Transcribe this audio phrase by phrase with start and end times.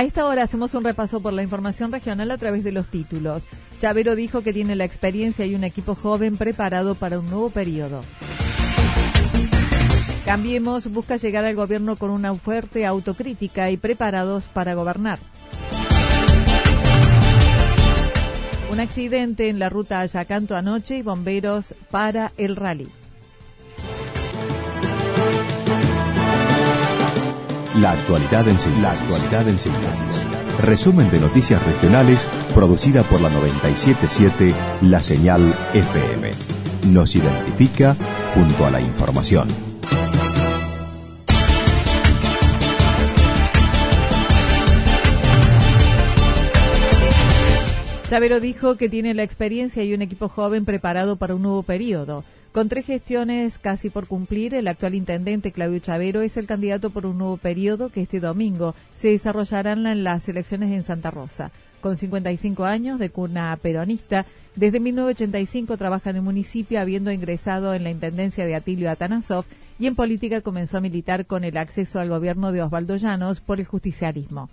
[0.00, 3.42] A esta hora hacemos un repaso por la información regional a través de los títulos.
[3.82, 8.00] Chavero dijo que tiene la experiencia y un equipo joven preparado para un nuevo periodo.
[10.24, 15.18] Cambiemos busca llegar al gobierno con una fuerte autocrítica y preparados para gobernar.
[18.72, 22.88] Un accidente en la ruta Ayacanto anoche y bomberos para el rally.
[27.76, 28.82] La actualidad en síntesis.
[28.82, 30.26] La actualidad en síntesis.
[30.60, 36.32] Resumen de noticias regionales producida por la 977 La Señal FM.
[36.88, 37.96] Nos identifica
[38.34, 39.46] junto a la información.
[48.08, 52.24] Chavero dijo que tiene la experiencia y un equipo joven preparado para un nuevo periodo.
[52.52, 57.06] Con tres gestiones casi por cumplir, el actual intendente Claudio Chavero es el candidato por
[57.06, 61.52] un nuevo periodo que este domingo se desarrollarán las elecciones en Santa Rosa.
[61.80, 67.84] Con 55 años, de cuna peronista, desde 1985 trabaja en el municipio, habiendo ingresado en
[67.84, 69.44] la intendencia de Atilio Atanasov
[69.78, 73.60] y en política comenzó a militar con el acceso al gobierno de Osvaldo Llanos por
[73.60, 74.50] el justicialismo.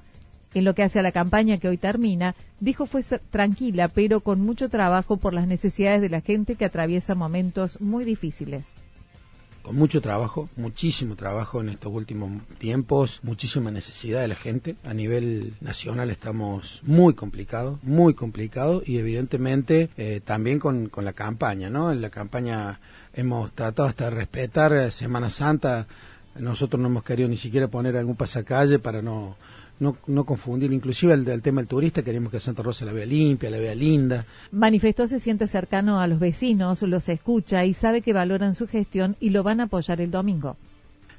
[0.54, 4.42] En lo que hace a la campaña que hoy termina, dijo fue tranquila, pero con
[4.42, 8.66] mucho trabajo por las necesidades de la gente que atraviesa momentos muy difíciles.
[9.68, 14.78] Con mucho trabajo, muchísimo trabajo en estos últimos tiempos, muchísima necesidad de la gente.
[14.86, 21.12] A nivel nacional estamos muy complicados, muy complicados y evidentemente eh, también con, con la
[21.12, 21.92] campaña, ¿no?
[21.92, 22.80] En la campaña
[23.14, 25.86] hemos tratado hasta de respetar Semana Santa.
[26.40, 29.36] Nosotros no hemos querido ni siquiera poner algún pasacalle para no
[29.80, 33.50] no, no confundir, inclusive el, tema del turista, queremos que Santa Rosa la vea limpia,
[33.50, 34.26] la vea linda.
[34.52, 39.16] Manifestó se siente cercano a los vecinos, los escucha y sabe que valoran su gestión
[39.20, 40.58] y lo van a apoyar el domingo.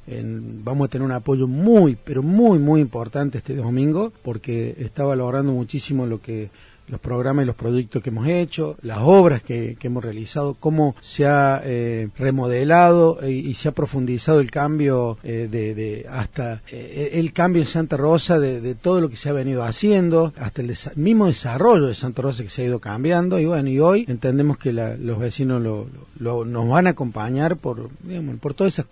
[0.06, 5.52] vamos a tener un apoyo muy, pero muy, muy importante este domingo, porque está valorando
[5.52, 6.50] muchísimo lo que
[6.88, 11.26] los programas y los proyectos que hemos hecho, las obras que, hemos realizado, cómo se
[11.26, 17.62] ha eh, remodelado y, se ha profundizado el cambio eh, de, hasta eh, el cambio
[17.62, 21.86] en Santa Rosa de, todo lo que se ha venido haciendo, hasta el mismo desarrollo
[21.86, 25.18] de Santa Rosa que se ha ido cambiando y bueno, y hoy entendemos que los
[25.18, 25.62] vecinos
[26.18, 28.86] nos van a acompañar por, digamos, por todas esas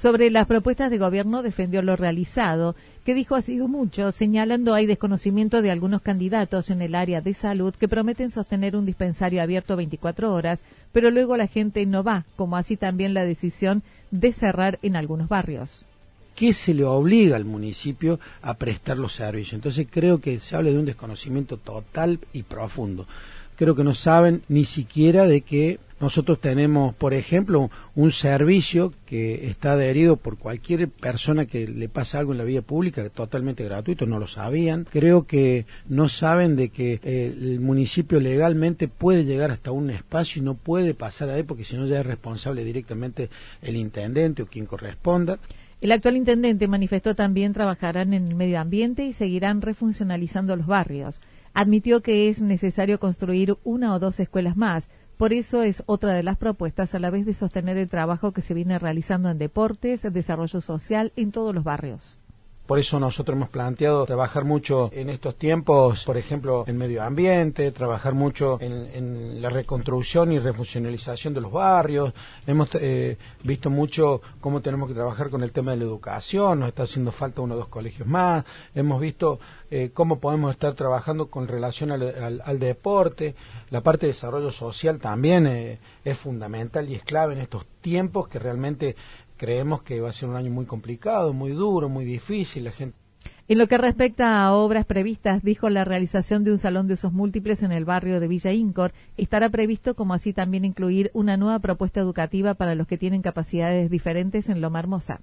[0.00, 2.74] sobre las propuestas de gobierno defendió lo realizado,
[3.04, 7.34] que dijo ha sido mucho, señalando hay desconocimiento de algunos candidatos en el área de
[7.34, 10.62] salud que prometen sostener un dispensario abierto 24 horas,
[10.92, 15.28] pero luego la gente no va, como así también la decisión de cerrar en algunos
[15.28, 15.84] barrios.
[16.34, 19.54] ¿Qué se le obliga al municipio a prestar los servicios?
[19.54, 23.06] Entonces creo que se habla de un desconocimiento total y profundo.
[23.56, 29.48] Creo que no saben ni siquiera de que nosotros tenemos, por ejemplo, un servicio que
[29.48, 34.06] está adherido por cualquier persona que le pasa algo en la vía pública, totalmente gratuito,
[34.06, 34.86] no lo sabían.
[34.90, 40.40] Creo que no saben de que eh, el municipio legalmente puede llegar hasta un espacio
[40.40, 43.28] y no puede pasar ahí porque si no ya es responsable directamente
[43.60, 45.38] el intendente o quien corresponda.
[45.80, 51.22] El actual intendente manifestó también trabajarán en el medio ambiente y seguirán refuncionalizando los barrios.
[51.54, 54.88] Admitió que es necesario construir una o dos escuelas más,
[55.20, 58.40] por eso es otra de las propuestas a la vez de sostener el trabajo que
[58.40, 62.16] se viene realizando en deportes, desarrollo social en todos los barrios.
[62.70, 67.72] Por eso nosotros hemos planteado trabajar mucho en estos tiempos, por ejemplo, en medio ambiente,
[67.72, 72.14] trabajar mucho en, la reconstrucción y refuncionalización de los barrios.
[72.46, 76.68] Hemos eh, visto mucho cómo tenemos que trabajar con el tema de la educación, nos
[76.68, 78.44] está haciendo falta uno o dos colegios más.
[78.72, 83.34] Hemos visto eh, cómo podemos estar trabajando con relación al, deporte.
[83.70, 88.28] La parte de desarrollo social también eh, es fundamental y es clave en estos tiempos
[88.28, 88.94] que realmente
[89.40, 92.64] creemos que va a ser un año muy complicado, muy duro, muy difícil.
[92.64, 92.98] La gente
[93.48, 97.12] en lo que respecta a obras previstas, dijo la realización de un salón de usos
[97.12, 101.58] múltiples en el barrio de Villa Incor estará previsto como así también incluir una nueva
[101.58, 105.20] propuesta educativa para los que tienen capacidades diferentes en Loma Hermosa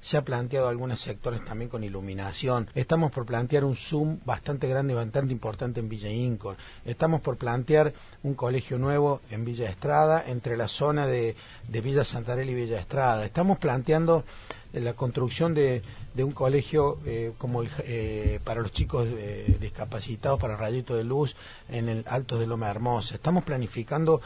[0.00, 2.68] se ha planteado algunos sectores también con iluminación.
[2.74, 6.56] Estamos por plantear un Zoom bastante grande y bastante importante en Villa Incor.
[6.84, 11.36] Estamos por plantear un colegio nuevo en Villa Estrada, entre la zona de,
[11.68, 13.24] de Villa Santarelli y Villa Estrada.
[13.24, 14.24] Estamos planteando
[14.72, 15.82] la construcción de,
[16.16, 21.36] de un colegio eh, como eh, para los chicos eh, discapacitados para rayito de luz
[21.68, 23.16] en el Alto de Loma Hermosa.
[23.16, 24.20] Estamos planificando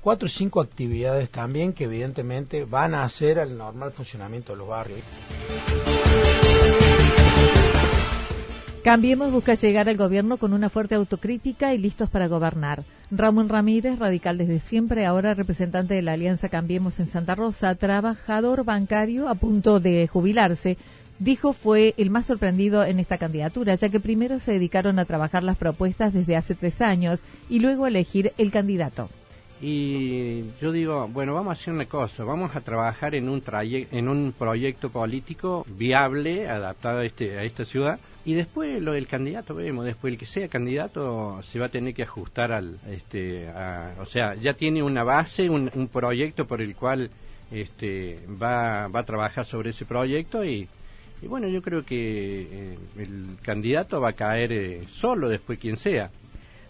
[0.00, 4.68] cuatro o cinco actividades también que evidentemente van a hacer al normal funcionamiento de los
[4.68, 5.00] barrios.
[8.82, 12.82] Cambiemos busca llegar al gobierno con una fuerte autocrítica y listos para gobernar.
[13.10, 18.64] Ramón Ramírez, radical desde siempre, ahora representante de la Alianza Cambiemos en Santa Rosa, trabajador
[18.64, 20.76] bancario a punto de jubilarse,
[21.20, 25.44] dijo fue el más sorprendido en esta candidatura, ya que primero se dedicaron a trabajar
[25.44, 29.08] las propuestas desde hace tres años y luego a elegir el candidato.
[29.62, 34.08] Y yo digo, bueno, vamos a hacer una cosa, vamos a trabajar en un, en
[34.08, 39.54] un proyecto político viable, adaptado a, este, a esta ciudad, y después lo del candidato
[39.54, 43.48] vemos después el que sea candidato se va a tener que ajustar al este
[44.00, 47.08] o sea ya tiene una base un, proyecto por el cual
[47.52, 50.68] este va, va a trabajar sobre ese proyecto y,
[51.22, 55.76] y bueno yo creo que eh, el candidato va a caer eh, solo después quien
[55.76, 56.10] sea.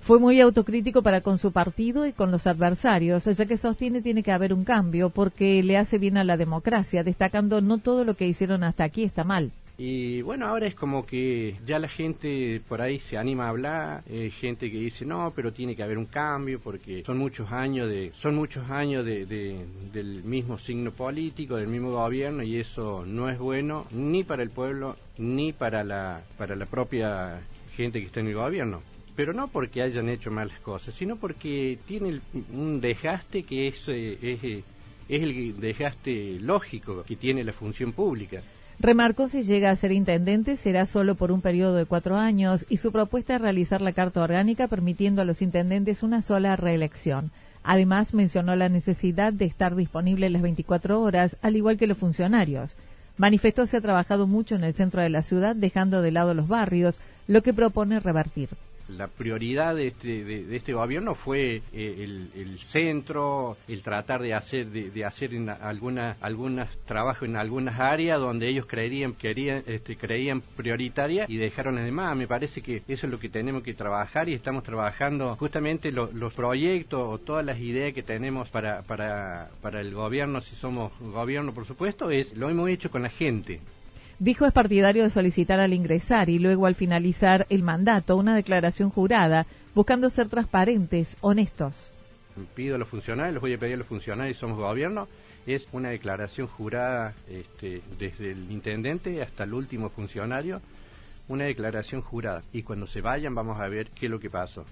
[0.03, 4.23] Fue muy autocrítico para con su partido y con los adversarios, ya que sostiene tiene
[4.23, 8.15] que haber un cambio porque le hace bien a la democracia, destacando no todo lo
[8.15, 9.51] que hicieron hasta aquí está mal.
[9.79, 14.05] Y bueno, ahora es como que ya la gente por ahí se anima a hablar,
[14.09, 17.91] eh, gente que dice no, pero tiene que haber un cambio porque son muchos años
[17.91, 23.29] de son muchos años de, del mismo signo político, del mismo gobierno y eso no
[23.29, 27.41] es bueno ni para el pueblo ni para la para la propia
[27.77, 28.81] gente que está en el gobierno
[29.15, 32.21] pero no porque hayan hecho malas cosas, sino porque tiene
[32.53, 34.63] un desgaste que es, eh, es, eh,
[35.09, 38.43] es el desgaste lógico que tiene la función pública.
[38.79, 42.77] Remarcó si llega a ser intendente será solo por un periodo de cuatro años y
[42.77, 47.31] su propuesta es realizar la carta orgánica permitiendo a los intendentes una sola reelección.
[47.65, 52.77] Además, mencionó la necesidad de estar disponible las 24 horas, al igual que los funcionarios.
[53.17, 56.47] Manifestó se ha trabajado mucho en el centro de la ciudad, dejando de lado los
[56.47, 58.51] barrios, lo que propone revertir
[58.89, 64.67] la prioridad de este, de, este gobierno fue eh, el, centro, el tratar de hacer
[64.67, 70.41] de, hacer en algunas algunas trabajos en algunas áreas donde ellos creerían querían este, creían
[70.41, 72.17] prioritaria y dejaron además.
[72.17, 76.35] Me parece que eso es lo que tenemos que trabajar y estamos trabajando justamente los
[76.35, 81.53] proyectos o todas las ideas que tenemos para, para, para el gobierno, si somos gobierno
[81.53, 83.61] por supuesto, es lo hemos hecho con la gente.
[84.19, 88.89] Dijo es partidario de solicitar al ingresar y luego al finalizar el mandato una declaración
[88.89, 91.93] jurada, buscando ser transparentes, honestos.
[92.55, 95.07] Pido a los funcionarios, les voy a pedir a los funcionarios, somos gobierno,
[95.47, 100.63] es una declaración jurada este, desde el intendente hasta el último funcionario,
[101.29, 102.41] una declaración jurada.
[102.55, 104.65] Y cuando se vayan vamos a ver qué es lo que pasó.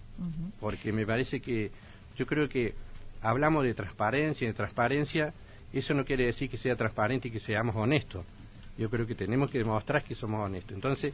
[0.58, 1.70] Porque me parece que,
[2.16, 2.72] yo creo que
[3.20, 5.34] hablamos de transparencia, de transparencia,
[5.70, 8.24] eso no quiere decir que sea transparente y que seamos honestos
[8.76, 10.72] yo creo que tenemos que demostrar que somos honestos.
[10.72, 11.12] Entonces,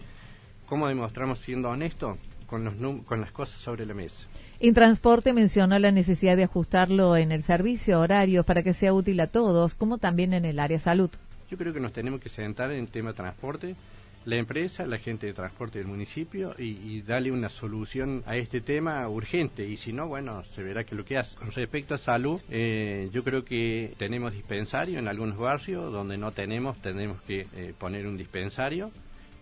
[0.67, 2.17] ¿cómo demostramos siendo honestos?
[2.47, 2.75] Con, los
[3.05, 4.27] con las cosas sobre la mesa.
[4.59, 9.21] En transporte mencionó la necesidad de ajustarlo en el servicio horario para que sea útil
[9.21, 11.11] a todos, como también en el área salud.
[11.49, 13.77] Yo creo que nos tenemos que sentar en el tema transporte,
[14.25, 19.09] la empresa, la gente de transporte del municipio y, darle una solución a este tema
[19.09, 21.37] urgente y si no, bueno, se verá que lo que hace.
[21.55, 26.81] Respecto a salud, eh, yo creo que tenemos dispensario en algunos barrios, donde no tenemos,
[26.83, 28.91] tenemos que eh, poner un dispensario,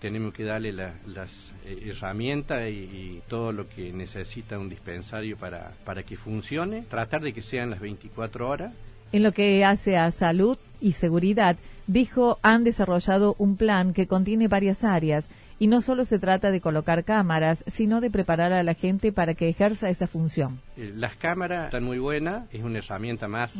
[0.00, 5.72] tenemos que darle las eh, herramientas y, y, todo lo que necesita un dispensario para,
[5.84, 8.72] para que funcione, tratar de que sean las 24 horas.
[9.12, 14.48] En lo que hace a salud y seguridad, dijo han desarrollado un plan que contiene
[14.48, 15.28] varias áreas,
[15.60, 19.34] Y no solo se trata de colocar cámaras, sino de preparar a la gente para
[19.34, 20.60] que ejerza esa función.
[20.76, 23.58] Eh, las cámaras están muy buenas, es una herramienta más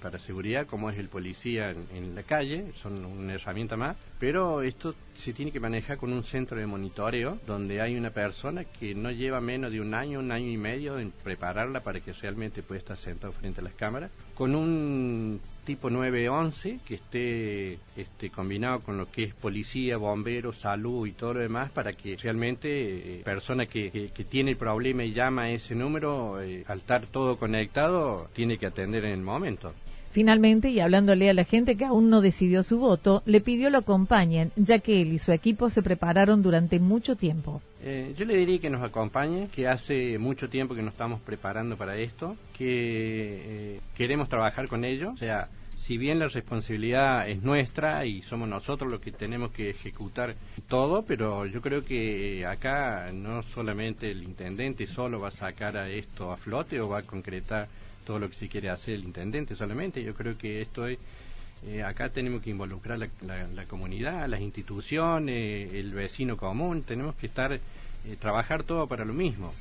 [0.00, 4.94] para seguridad, como es el policía en, la calle, son una herramienta más, pero esto
[5.14, 9.10] se tiene que manejar con un centro de monitoreo donde hay una persona que no
[9.10, 12.78] lleva menos de un año, un año y medio en prepararla para que realmente pueda
[12.78, 18.96] estar sentado frente a las cámaras, con un tipo 911 que esté este, combinado con
[18.96, 23.66] lo que es policía, bomberos, salud y todo lo demás para que realmente eh, persona
[23.66, 28.58] que, tiene el problema y llama a ese número, eh, al estar todo conectado, tiene
[28.58, 29.74] que atender en el momento.
[30.12, 33.78] Finalmente, y hablándole a la gente que aún no decidió su voto, le pidió lo
[33.78, 37.60] acompañen, ya que él y su equipo se prepararon durante mucho tiempo.
[37.80, 41.76] Eh, yo le diría que nos acompañe, que hace mucho tiempo que nos estamos preparando
[41.76, 48.04] para esto, que queremos trabajar con ellos, o sea, si bien la responsabilidad es nuestra
[48.04, 50.34] y somos nosotros los que tenemos que ejecutar
[50.68, 55.88] todo, pero yo creo que acá no solamente el intendente solo va a sacar a
[55.88, 57.68] esto a flote o va a concretar
[58.04, 60.98] todo lo que se quiere hacer el intendente solamente, yo creo que esto es
[61.66, 67.52] eh, acá tenemos que involucrar la, comunidad, las instituciones, el vecino común, tenemos que estar,
[67.52, 67.60] eh,
[68.20, 69.52] trabajar todo para lo mismo.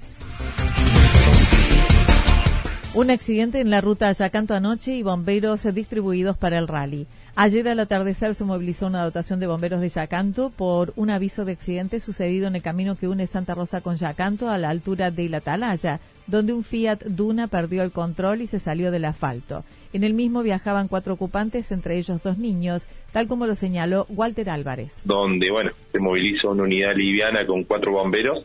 [2.98, 7.06] Un accidente en la ruta Ayacanto anoche y bomberos distribuidos para el rally.
[7.36, 11.52] Ayer al atardecer se movilizó una dotación de bomberos de Yacanto por un aviso de
[11.52, 15.30] accidente sucedido en el camino que une Santa Rosa con Yacanto a la altura de
[15.30, 19.64] la Atalaya, donde un Fiat Duna perdió el control y se salió del asfalto.
[19.94, 24.50] En el mismo viajaban cuatro ocupantes, entre ellos dos niños, tal como lo señaló Walter
[24.50, 25.04] Álvarez.
[25.06, 28.44] Donde, bueno, se movilizó una unidad liviana con cuatro bomberos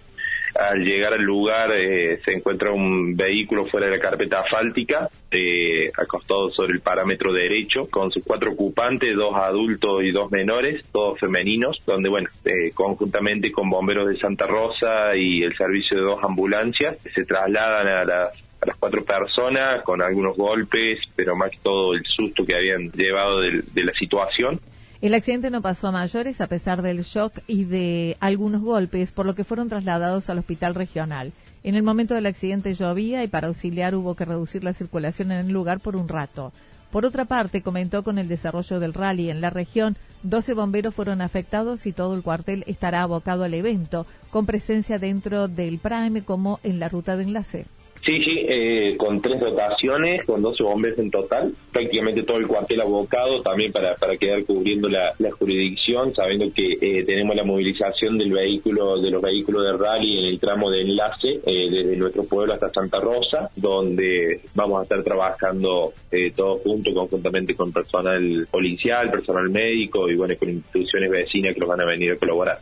[0.54, 5.90] al llegar al lugar eh, se encuentra un vehículo fuera de la carpeta asfáltica, eh,
[5.96, 11.18] acostado sobre el parámetro derecho, con sus cuatro ocupantes, dos adultos y dos menores, todos
[11.18, 16.22] femeninos, donde, bueno, eh, conjuntamente con bomberos de Santa Rosa y el servicio de dos
[16.22, 21.58] ambulancias, se trasladan a las a las cuatro personas con algunos golpes, pero más que
[21.64, 24.60] todo el susto que habían llevado de la situación.
[25.02, 29.26] El accidente no pasó a mayores a pesar del shock y de algunos golpes, por
[29.26, 31.32] lo que fueron trasladados al hospital regional.
[31.64, 35.46] En el momento del accidente llovía y para auxiliar hubo que reducir la circulación en
[35.46, 36.52] el lugar por un rato.
[36.92, 41.20] Por otra parte, comentó con el desarrollo del rally en la región, 12 bomberos fueron
[41.20, 46.60] afectados y todo el cuartel estará abocado al evento, con presencia dentro del Prime como
[46.62, 47.66] en la ruta de enlace.
[48.04, 52.80] Sí, sí, eh, con tres dotaciones, con 12 bomberos en total, prácticamente todo el cuartel
[52.80, 58.32] abocado también para, para quedar cubriendo la, jurisdicción, sabiendo que eh, tenemos la movilización del
[58.32, 62.54] vehículo, de los vehículos de rally en el tramo de enlace eh, desde nuestro pueblo
[62.54, 65.92] hasta Santa Rosa, donde vamos a estar trabajando
[66.36, 71.68] todos juntos, conjuntamente con personal policial, personal médico y bueno, con instituciones vecinas que nos
[71.68, 72.58] van a venir a colaborar.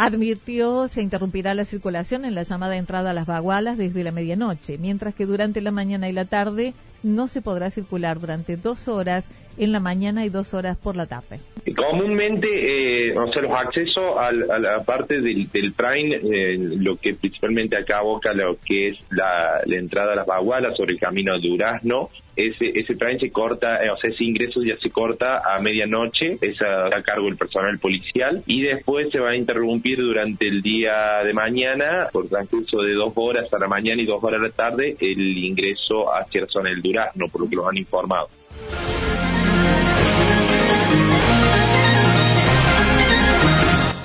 [0.00, 4.78] Advirtió se interrumpirá la circulación en la llamada entrada a las bagualas desde la medianoche,
[4.78, 9.24] mientras que durante la mañana y la tarde no se podrá circular durante dos horas
[9.58, 11.40] en la mañana y dos horas por la tarde.
[11.76, 17.76] Comúnmente, eh, o sea, los accesos a, la parte del, Prime, eh, lo que principalmente
[17.76, 22.10] acá aboca lo que es la, entrada a las bagualas sobre el camino de Durazno,
[22.36, 26.38] ese, ese Prime se corta, eh, o sea, ese ingreso ya se corta a medianoche,
[26.40, 30.62] es a, a, cargo del personal policial, y después se va a interrumpir durante el
[30.62, 34.44] día de mañana, por transcurso de dos horas a la mañana y dos horas a
[34.44, 38.28] la tarde, el ingreso hacia la zona del Durazno, por lo que los han informado.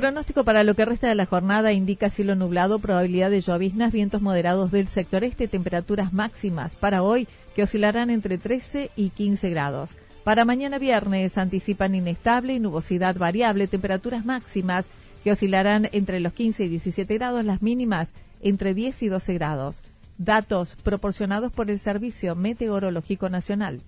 [0.00, 4.22] Pronóstico para lo que resta de la jornada indica cielo nublado, probabilidad de lloviznas, vientos
[4.22, 7.26] moderados del sector este, temperaturas máximas para hoy
[7.56, 9.90] que oscilarán entre 13 y 15 grados.
[10.22, 14.86] Para mañana viernes anticipan inestable y nubosidad variable, temperaturas máximas
[15.24, 19.82] que oscilarán entre los 15 y 17 grados, las mínimas entre 10 y 12 grados.
[20.16, 23.80] Datos proporcionados por el Servicio Meteorológico Nacional.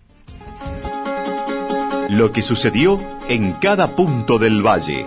[2.09, 2.99] Lo que sucedió
[3.29, 5.07] en cada punto del valle.